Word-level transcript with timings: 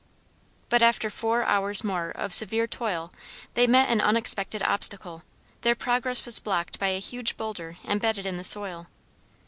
But 0.69 0.81
after 0.81 1.11
four 1.11 1.43
hours 1.43 1.83
more 1.83 2.09
of 2.09 2.33
severe 2.33 2.65
toil 2.65 3.13
they 3.53 3.67
met 3.67 3.91
an 3.91 4.01
unexpected 4.01 4.63
obstacle: 4.63 5.21
their 5.61 5.75
progress 5.75 6.25
was 6.25 6.39
blocked 6.39 6.79
by 6.79 6.87
a 6.87 6.99
huge 6.99 7.37
boulder 7.37 7.77
embedded 7.85 8.25
in 8.25 8.37
the 8.37 8.43
soil. 8.43 8.87